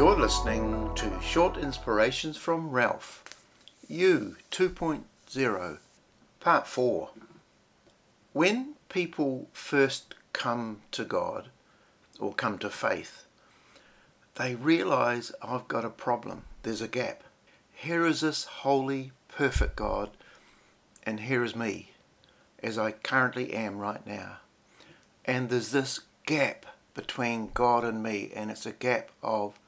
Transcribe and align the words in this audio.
You're 0.00 0.16
listening 0.16 0.90
to 0.94 1.20
Short 1.20 1.58
Inspirations 1.58 2.38
from 2.38 2.70
Ralph. 2.70 3.22
You 3.86 4.36
2.0, 4.50 5.78
Part 6.40 6.66
4. 6.66 7.10
When 8.32 8.76
people 8.88 9.48
first 9.52 10.14
come 10.32 10.80
to 10.92 11.04
God 11.04 11.50
or 12.18 12.32
come 12.32 12.56
to 12.60 12.70
faith, 12.70 13.26
they 14.36 14.54
realize 14.54 15.32
I've 15.42 15.68
got 15.68 15.84
a 15.84 15.90
problem. 15.90 16.44
There's 16.62 16.80
a 16.80 16.88
gap. 16.88 17.22
Here 17.74 18.06
is 18.06 18.22
this 18.22 18.44
holy, 18.44 19.12
perfect 19.28 19.76
God, 19.76 20.08
and 21.02 21.20
here 21.20 21.44
is 21.44 21.54
me 21.54 21.90
as 22.62 22.78
I 22.78 22.92
currently 22.92 23.52
am 23.52 23.76
right 23.76 24.06
now. 24.06 24.38
And 25.26 25.50
there's 25.50 25.72
this 25.72 26.00
gap 26.24 26.64
between 26.94 27.50
God 27.52 27.84
and 27.84 28.02
me, 28.02 28.32
and 28.34 28.50
it's 28.50 28.64
a 28.64 28.72
gap 28.72 29.10
of 29.22 29.59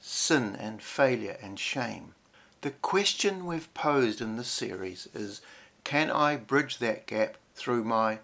sin 0.00 0.56
and 0.58 0.82
failure 0.82 1.36
and 1.42 1.58
shame. 1.58 2.14
The 2.62 2.70
question 2.70 3.46
we've 3.46 3.72
posed 3.74 4.20
in 4.20 4.36
this 4.36 4.48
series 4.48 5.08
is 5.14 5.40
can 5.84 6.10
I 6.10 6.36
bridge 6.36 6.78
that 6.78 7.06
gap 7.06 7.36
through 7.54 7.84
my 7.84 8.18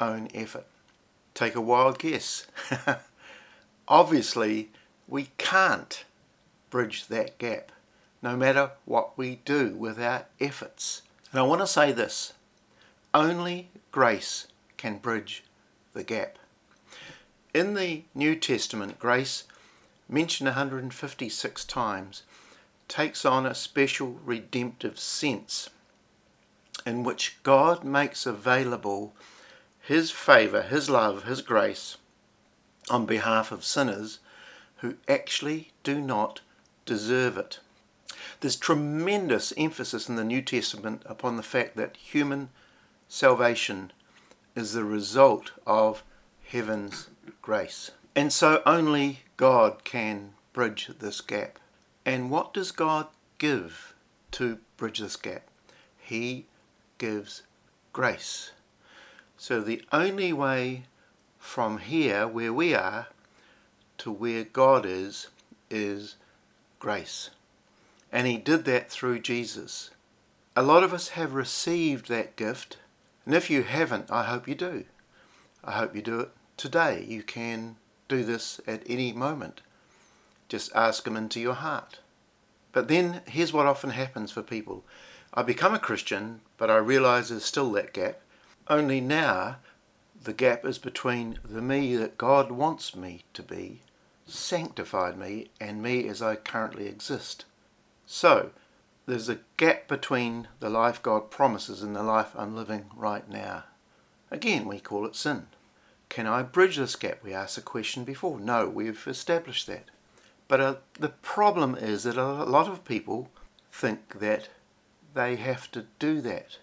own 0.00 0.28
effort? 0.34 0.66
Take 1.34 1.54
a 1.54 1.60
wild 1.60 1.98
guess. 1.98 2.46
Obviously, 3.88 4.70
we 5.08 5.28
can't 5.38 6.04
bridge 6.70 7.08
that 7.08 7.36
gap, 7.38 7.72
no 8.22 8.36
matter 8.36 8.70
what 8.84 9.16
we 9.18 9.40
do 9.44 9.74
with 9.74 10.00
our 10.00 10.26
efforts. 10.40 11.02
And 11.30 11.40
I 11.40 11.42
want 11.42 11.60
to 11.60 11.66
say 11.66 11.92
this 11.92 12.32
only 13.14 13.68
grace 13.90 14.46
can 14.78 14.96
bridge 14.96 15.44
the 15.92 16.02
gap. 16.02 16.38
In 17.52 17.74
the 17.74 18.04
New 18.14 18.34
Testament, 18.34 18.98
grace, 18.98 19.44
mentioned 20.12 20.48
156 20.48 21.64
times, 21.64 22.22
takes 22.88 23.24
on 23.24 23.46
a 23.46 23.54
special 23.54 24.18
redemptive 24.24 24.98
sense 24.98 25.70
in 26.84 27.02
which 27.02 27.38
God 27.42 27.84
makes 27.84 28.26
available 28.26 29.14
His 29.80 30.10
favour, 30.10 30.62
His 30.62 30.90
love, 30.90 31.24
His 31.24 31.42
grace 31.42 31.96
on 32.90 33.06
behalf 33.06 33.52
of 33.52 33.64
sinners 33.64 34.18
who 34.78 34.96
actually 35.08 35.70
do 35.82 36.00
not 36.00 36.40
deserve 36.84 37.38
it. 37.38 37.60
There's 38.40 38.56
tremendous 38.56 39.52
emphasis 39.56 40.08
in 40.08 40.16
the 40.16 40.24
New 40.24 40.42
Testament 40.42 41.02
upon 41.06 41.36
the 41.36 41.42
fact 41.42 41.76
that 41.76 41.96
human 41.96 42.50
salvation 43.08 43.92
is 44.56 44.72
the 44.72 44.84
result 44.84 45.52
of 45.66 46.02
heaven's 46.44 47.08
grace. 47.40 47.92
And 48.14 48.32
so 48.32 48.62
only 48.66 49.20
God 49.36 49.84
can 49.84 50.34
bridge 50.52 50.90
this 50.98 51.20
gap. 51.20 51.58
And 52.04 52.30
what 52.30 52.52
does 52.52 52.70
God 52.72 53.06
give 53.38 53.94
to 54.32 54.58
bridge 54.76 54.98
this 54.98 55.16
gap? 55.16 55.42
He 55.98 56.46
gives 56.98 57.42
grace. 57.92 58.52
So 59.36 59.60
the 59.60 59.82
only 59.92 60.32
way 60.32 60.84
from 61.38 61.78
here, 61.78 62.26
where 62.28 62.52
we 62.52 62.74
are, 62.74 63.08
to 63.98 64.10
where 64.10 64.44
God 64.44 64.84
is, 64.84 65.28
is 65.70 66.16
grace. 66.78 67.30
And 68.10 68.26
He 68.26 68.36
did 68.36 68.64
that 68.66 68.90
through 68.90 69.20
Jesus. 69.20 69.90
A 70.54 70.62
lot 70.62 70.84
of 70.84 70.92
us 70.92 71.10
have 71.10 71.34
received 71.34 72.08
that 72.08 72.36
gift 72.36 72.76
and 73.24 73.34
if 73.34 73.50
you 73.50 73.62
haven't, 73.62 74.10
I 74.10 74.24
hope 74.24 74.48
you 74.48 74.54
do. 74.54 74.84
I 75.64 75.72
hope 75.72 75.94
you 75.94 76.02
do 76.02 76.20
it 76.20 76.30
today. 76.56 77.04
You 77.06 77.22
can 77.22 77.76
do 78.12 78.24
this 78.24 78.60
at 78.66 78.82
any 78.86 79.10
moment. 79.10 79.62
Just 80.48 80.70
ask 80.74 81.06
Him 81.06 81.16
into 81.16 81.40
your 81.40 81.54
heart. 81.54 82.00
But 82.70 82.88
then 82.88 83.22
here's 83.26 83.54
what 83.54 83.66
often 83.66 83.90
happens 83.90 84.30
for 84.30 84.42
people 84.42 84.84
I 85.32 85.42
become 85.42 85.74
a 85.74 85.78
Christian, 85.78 86.42
but 86.58 86.70
I 86.70 86.76
realize 86.76 87.30
there's 87.30 87.44
still 87.44 87.72
that 87.72 87.94
gap. 87.94 88.20
Only 88.68 89.00
now 89.00 89.56
the 90.22 90.34
gap 90.34 90.66
is 90.66 90.78
between 90.78 91.38
the 91.42 91.62
me 91.62 91.96
that 91.96 92.18
God 92.18 92.52
wants 92.52 92.94
me 92.94 93.24
to 93.32 93.42
be, 93.42 93.80
sanctified 94.26 95.16
me, 95.16 95.48
and 95.58 95.82
me 95.82 96.06
as 96.06 96.20
I 96.20 96.36
currently 96.36 96.86
exist. 96.86 97.46
So, 98.04 98.50
there's 99.06 99.30
a 99.30 99.40
gap 99.56 99.88
between 99.88 100.48
the 100.60 100.68
life 100.68 101.02
God 101.02 101.30
promises 101.30 101.82
and 101.82 101.96
the 101.96 102.02
life 102.02 102.32
I'm 102.36 102.54
living 102.54 102.90
right 102.94 103.26
now. 103.26 103.64
Again, 104.30 104.66
we 104.66 104.80
call 104.80 105.06
it 105.06 105.16
sin. 105.16 105.46
Can 106.12 106.26
I 106.26 106.42
bridge 106.42 106.76
this 106.76 106.94
gap? 106.94 107.24
We 107.24 107.32
asked 107.32 107.56
the 107.56 107.62
question 107.62 108.04
before. 108.04 108.38
No, 108.38 108.68
we've 108.68 109.02
established 109.06 109.66
that. 109.68 109.86
But 110.46 110.60
uh, 110.60 110.74
the 111.00 111.08
problem 111.08 111.74
is 111.74 112.02
that 112.02 112.18
a 112.18 112.44
lot 112.44 112.68
of 112.68 112.84
people 112.84 113.30
think 113.72 114.18
that 114.20 114.50
they 115.14 115.36
have 115.36 115.70
to 115.70 115.86
do 115.98 116.20
that. 116.20 116.58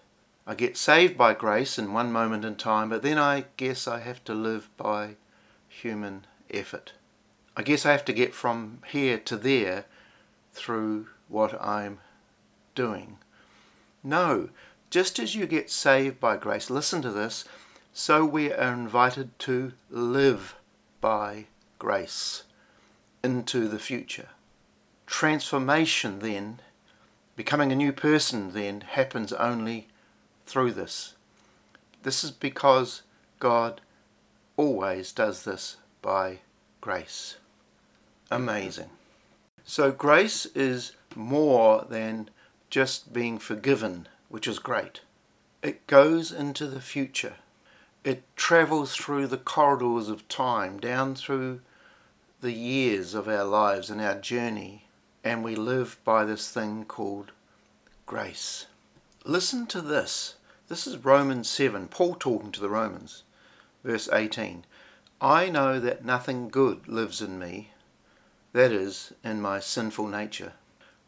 I 0.46 0.54
get 0.54 0.76
saved 0.76 1.18
by 1.18 1.34
grace 1.34 1.80
in 1.80 1.92
one 1.92 2.12
moment 2.12 2.44
in 2.44 2.54
time, 2.54 2.90
but 2.90 3.02
then 3.02 3.18
I 3.18 3.46
guess 3.56 3.88
I 3.88 3.98
have 3.98 4.22
to 4.26 4.34
live 4.34 4.68
by 4.76 5.16
human 5.68 6.26
effort. 6.52 6.92
I 7.56 7.62
guess 7.62 7.84
I 7.84 7.90
have 7.90 8.04
to 8.04 8.12
get 8.12 8.32
from 8.32 8.82
here 8.86 9.18
to 9.18 9.36
there 9.36 9.86
through 10.52 11.08
what 11.26 11.60
I'm 11.60 11.98
doing. 12.76 13.18
No, 14.04 14.50
just 14.90 15.18
as 15.18 15.34
you 15.34 15.46
get 15.46 15.72
saved 15.72 16.20
by 16.20 16.36
grace, 16.36 16.70
listen 16.70 17.02
to 17.02 17.10
this, 17.10 17.44
so 17.92 18.24
we 18.24 18.52
are 18.52 18.72
invited 18.72 19.38
to 19.40 19.72
live 19.90 20.54
by 21.00 21.46
grace 21.78 22.44
into 23.22 23.68
the 23.68 23.78
future. 23.78 24.28
Transformation 25.06 26.20
then, 26.20 26.60
becoming 27.36 27.72
a 27.72 27.76
new 27.76 27.92
person 27.92 28.52
then, 28.52 28.82
happens 28.82 29.32
only 29.32 29.88
through 30.46 30.72
this. 30.72 31.14
This 32.02 32.22
is 32.24 32.30
because 32.30 33.02
God 33.38 33.80
always 34.56 35.12
does 35.12 35.44
this 35.44 35.76
by 36.00 36.38
grace. 36.80 37.36
Amazing. 38.30 38.90
So, 39.64 39.90
grace 39.90 40.46
is 40.46 40.92
more 41.14 41.84
than 41.88 42.30
just 42.70 43.12
being 43.12 43.38
forgiven, 43.38 44.06
which 44.28 44.46
is 44.46 44.58
great. 44.58 45.00
It 45.62 45.86
goes 45.86 46.32
into 46.32 46.66
the 46.66 46.80
future. 46.80 47.34
It 48.02 48.24
travels 48.34 48.96
through 48.96 49.26
the 49.26 49.36
corridors 49.36 50.08
of 50.08 50.26
time, 50.26 50.80
down 50.80 51.14
through 51.14 51.60
the 52.40 52.52
years 52.52 53.12
of 53.12 53.28
our 53.28 53.44
lives 53.44 53.90
and 53.90 54.00
our 54.00 54.18
journey, 54.18 54.86
and 55.22 55.44
we 55.44 55.54
live 55.54 55.98
by 56.02 56.24
this 56.24 56.50
thing 56.50 56.86
called 56.86 57.32
grace. 58.06 58.64
Listen 59.26 59.66
to 59.66 59.82
this. 59.82 60.36
This 60.68 60.86
is 60.86 61.04
Romans 61.04 61.46
7, 61.50 61.88
Paul 61.88 62.14
talking 62.14 62.50
to 62.52 62.60
the 62.60 62.70
Romans, 62.70 63.24
verse 63.84 64.08
18. 64.10 64.64
I 65.20 65.50
know 65.50 65.78
that 65.78 66.02
nothing 66.02 66.48
good 66.48 66.88
lives 66.88 67.20
in 67.20 67.38
me, 67.38 67.72
that 68.54 68.72
is, 68.72 69.12
in 69.22 69.42
my 69.42 69.60
sinful 69.60 70.08
nature. 70.08 70.54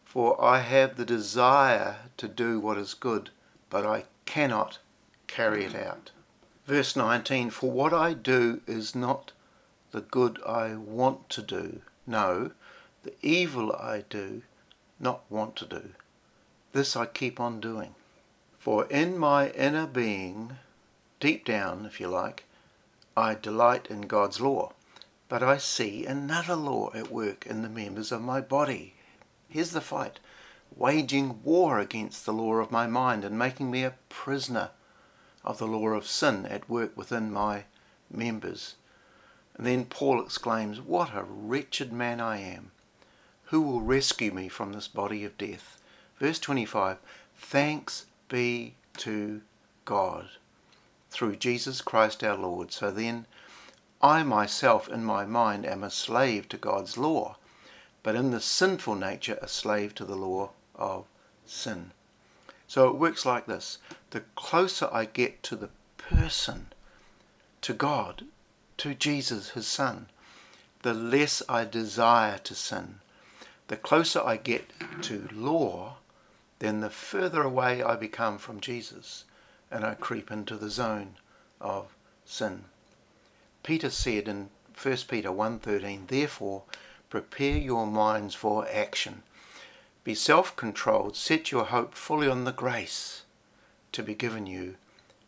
For 0.05 0.39
I 0.45 0.59
have 0.59 0.97
the 0.97 1.07
desire 1.07 1.97
to 2.19 2.29
do 2.29 2.61
what 2.61 2.77
is 2.77 2.93
good, 2.93 3.31
but 3.71 3.87
I 3.87 4.05
cannot 4.27 4.79
carry 5.27 5.65
it 5.65 5.75
out. 5.75 6.11
Verse 6.67 6.95
19 6.95 7.51
For 7.51 7.71
what 7.71 7.93
I 7.93 8.15
do 8.15 8.61
is 8.67 8.95
not 8.95 9.33
the 9.91 10.01
good 10.01 10.41
I 10.47 10.75
want 10.75 11.29
to 11.31 11.43
do, 11.43 11.83
no, 12.07 12.53
the 13.03 13.15
evil 13.21 13.73
I 13.73 14.05
do 14.09 14.43
not 15.01 15.23
want 15.29 15.57
to 15.57 15.67
do. 15.67 15.91
This 16.73 16.97
I 16.97 17.07
keep 17.07 17.41
on 17.41 17.61
doing. 17.61 17.95
For 18.59 18.85
in 18.87 19.19
my 19.19 19.51
inner 19.51 19.87
being, 19.87 20.59
deep 21.19 21.45
down, 21.45 21.85
if 21.85 22.01
you 22.01 22.07
like, 22.07 22.45
I 23.17 23.35
delight 23.35 23.89
in 23.91 24.03
God's 24.03 24.41
law, 24.41 24.73
but 25.29 25.43
I 25.43 25.59
see 25.59 26.07
another 26.07 26.55
law 26.55 26.93
at 26.95 27.11
work 27.11 27.45
in 27.45 27.63
the 27.63 27.69
members 27.69 28.13
of 28.13 28.23
my 28.23 28.41
body. 28.41 28.95
Here's 29.49 29.73
the 29.73 29.81
fight. 29.81 30.21
Waging 30.77 31.43
war 31.43 31.81
against 31.81 32.25
the 32.25 32.33
law 32.33 32.55
of 32.55 32.71
my 32.71 32.87
mind 32.87 33.25
and 33.25 33.37
making 33.37 33.71
me 33.71 33.83
a 33.83 33.95
prisoner 34.09 34.71
of 35.45 35.59
the 35.59 35.67
law 35.67 35.89
of 35.89 36.07
sin 36.07 36.47
at 36.47 36.69
work 36.69 36.97
within 36.97 37.33
my 37.33 37.65
members. 38.11 38.77
And 39.57 39.67
then 39.67 39.85
Paul 39.85 40.23
exclaims, 40.23 40.81
What 40.81 41.15
a 41.15 41.25
wretched 41.25 41.93
man 41.93 42.21
I 42.21 42.39
am! 42.39 42.71
Who 43.47 43.61
will 43.61 43.81
rescue 43.81 44.33
me 44.33 44.49
from 44.49 44.73
this 44.73 44.89
body 44.89 45.25
of 45.25 45.37
death? 45.37 45.79
Verse 46.19 46.39
25 46.39 46.99
Thanks 47.37 48.07
be 48.29 48.75
to 48.99 49.43
God 49.85 50.29
through 51.11 51.37
Jesus 51.37 51.81
Christ 51.81 52.25
our 52.25 52.37
Lord. 52.37 52.73
So 52.73 52.91
then, 52.91 53.27
I 54.01 54.23
myself 54.23 54.89
in 54.89 55.05
my 55.05 55.25
mind 55.25 55.67
am 55.67 55.85
a 55.85 55.91
slave 55.91 56.49
to 56.49 56.57
God's 56.57 56.97
law 56.97 57.37
but 58.03 58.17
in 58.17 58.31
the 58.31 58.41
sinful 58.41 58.97
nature, 58.97 59.39
a 59.41 59.49
slave 59.49 59.95
to 59.95 60.05
the 60.05 60.17
law 60.17 60.51
of 60.75 61.07
sin. 61.47 61.93
So 62.73 62.89
it 62.89 62.97
works 62.97 63.27
like 63.27 63.45
this 63.45 63.77
the 64.13 64.23
closer 64.35 64.89
I 64.91 65.05
get 65.05 65.43
to 65.43 65.57
the 65.57 65.69
person, 65.99 66.73
to 67.61 67.75
God, 67.75 68.25
to 68.79 68.95
Jesus, 68.95 69.51
his 69.51 69.67
Son, 69.67 70.07
the 70.81 70.95
less 70.95 71.43
I 71.51 71.67
desire 71.67 72.39
to 72.39 72.55
sin. 72.55 73.01
The 73.69 73.77
closer 73.77 74.23
I 74.25 74.39
get 74.39 74.71
to 75.03 75.29
law, 75.35 75.97
then 76.61 76.81
the 76.81 76.89
further 76.89 77.43
away 77.43 77.83
I 77.83 77.95
become 77.95 78.39
from 78.39 78.59
Jesus 78.59 79.25
and 79.71 79.85
I 79.85 79.93
creep 79.93 80.31
into 80.31 80.57
the 80.57 80.71
zone 80.71 81.17
of 81.61 81.95
sin. 82.25 82.65
Peter 83.63 83.91
said 83.91 84.29
in 84.29 84.49
1 84.75 85.09
Peter 85.09 85.31
1:13, 85.31 86.07
"Therefore 86.07 86.63
prepare 87.11 87.59
your 87.59 87.87
minds 87.87 88.35
for 88.35 88.67
action. 88.67 89.25
Be 90.05 90.15
self-controlled, 90.15 91.17
set 91.17 91.53
your 91.53 91.65
hope 91.65 91.95
fully 91.95 92.29
on 92.29 92.45
the 92.45 92.53
grace 92.53 93.23
to 93.93 94.03
be 94.03 94.15
given 94.15 94.47
you 94.47 94.77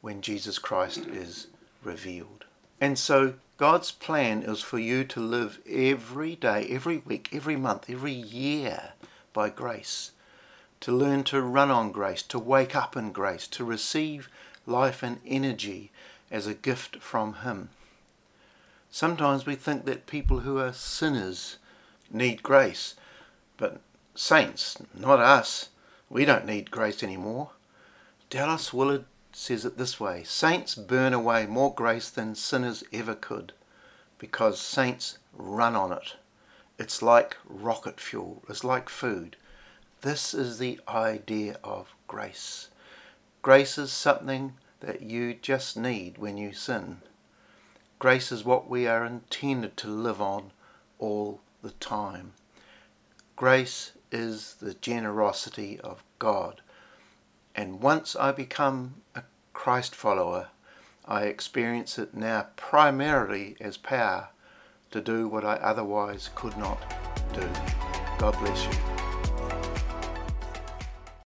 when 0.00 0.20
Jesus 0.20 0.58
Christ 0.58 0.98
is 1.06 1.46
revealed." 1.82 2.44
And 2.80 2.98
so 2.98 3.34
God's 3.56 3.92
plan 3.92 4.42
is 4.42 4.62
for 4.62 4.78
you 4.78 5.04
to 5.04 5.20
live 5.20 5.60
every 5.66 6.34
day, 6.34 6.66
every 6.68 6.98
week, 6.98 7.28
every 7.32 7.56
month, 7.56 7.88
every 7.88 8.12
year 8.12 8.94
by 9.32 9.48
grace. 9.48 10.10
To 10.80 10.92
learn 10.92 11.24
to 11.24 11.40
run 11.40 11.70
on 11.70 11.92
grace, 11.92 12.22
to 12.24 12.38
wake 12.38 12.74
up 12.74 12.96
in 12.96 13.12
grace, 13.12 13.46
to 13.48 13.64
receive 13.64 14.28
life 14.66 15.02
and 15.02 15.20
energy 15.24 15.92
as 16.30 16.46
a 16.46 16.54
gift 16.54 16.96
from 16.96 17.34
Him. 17.36 17.70
Sometimes 18.90 19.46
we 19.46 19.54
think 19.54 19.84
that 19.86 20.06
people 20.06 20.40
who 20.40 20.58
are 20.58 20.72
sinners 20.72 21.56
need 22.10 22.42
grace, 22.42 22.96
but 23.56 23.80
saints, 24.14 24.78
not 24.94 25.20
us, 25.20 25.70
we 26.08 26.24
don't 26.24 26.46
need 26.46 26.70
grace 26.70 27.02
anymore. 27.02 27.50
Dallas 28.30 28.72
Willard 28.72 29.04
says 29.32 29.64
it 29.64 29.76
this 29.76 29.98
way 29.98 30.22
Saints 30.22 30.74
burn 30.74 31.12
away 31.12 31.46
more 31.46 31.74
grace 31.74 32.08
than 32.10 32.34
sinners 32.34 32.84
ever 32.92 33.14
could 33.14 33.52
because 34.18 34.60
saints 34.60 35.18
run 35.32 35.74
on 35.74 35.92
it. 35.92 36.14
It's 36.78 37.02
like 37.02 37.36
rocket 37.44 38.00
fuel, 38.00 38.42
it's 38.48 38.64
like 38.64 38.88
food. 38.88 39.36
This 40.02 40.34
is 40.34 40.58
the 40.58 40.80
idea 40.88 41.56
of 41.64 41.94
grace. 42.06 42.68
Grace 43.42 43.78
is 43.78 43.92
something 43.92 44.54
that 44.80 45.02
you 45.02 45.34
just 45.34 45.76
need 45.76 46.18
when 46.18 46.36
you 46.36 46.52
sin. 46.52 46.98
Grace 47.98 48.30
is 48.30 48.44
what 48.44 48.68
we 48.68 48.86
are 48.86 49.04
intended 49.04 49.76
to 49.78 49.88
live 49.88 50.20
on 50.20 50.52
all 50.98 51.40
the 51.62 51.70
time. 51.72 52.32
Grace 53.36 53.92
is 54.14 54.54
the 54.60 54.74
generosity 54.74 55.80
of 55.80 56.04
God. 56.20 56.60
And 57.54 57.80
once 57.80 58.14
I 58.14 58.30
become 58.30 59.02
a 59.14 59.22
Christ 59.52 59.94
follower, 59.94 60.48
I 61.04 61.24
experience 61.24 61.98
it 61.98 62.14
now 62.14 62.46
primarily 62.54 63.56
as 63.60 63.76
power 63.76 64.28
to 64.92 65.00
do 65.00 65.28
what 65.28 65.44
I 65.44 65.54
otherwise 65.54 66.30
could 66.36 66.56
not 66.56 66.80
do. 67.32 67.48
God 68.18 68.38
bless 68.38 68.64
you. 68.64 68.93